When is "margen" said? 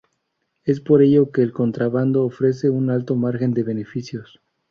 3.15-3.53